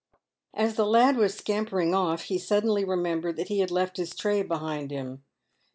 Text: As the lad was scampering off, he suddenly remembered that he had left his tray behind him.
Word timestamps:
As 0.55 0.77
the 0.77 0.85
lad 0.87 1.15
was 1.15 1.35
scampering 1.35 1.93
off, 1.93 2.23
he 2.23 2.39
suddenly 2.39 2.83
remembered 2.83 3.35
that 3.35 3.49
he 3.49 3.59
had 3.59 3.69
left 3.69 3.97
his 3.97 4.15
tray 4.15 4.41
behind 4.41 4.89
him. 4.89 5.23